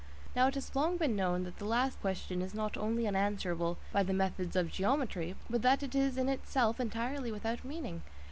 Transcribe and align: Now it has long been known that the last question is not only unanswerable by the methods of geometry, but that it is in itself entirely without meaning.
Now 0.35 0.47
it 0.47 0.55
has 0.55 0.75
long 0.75 0.97
been 0.97 1.15
known 1.15 1.43
that 1.43 1.59
the 1.59 1.65
last 1.65 2.01
question 2.01 2.41
is 2.41 2.55
not 2.55 2.75
only 2.75 3.07
unanswerable 3.07 3.77
by 3.91 4.01
the 4.01 4.15
methods 4.15 4.55
of 4.55 4.71
geometry, 4.71 5.35
but 5.47 5.61
that 5.61 5.83
it 5.83 5.93
is 5.93 6.17
in 6.17 6.27
itself 6.27 6.79
entirely 6.79 7.31
without 7.31 7.63
meaning. 7.63 8.01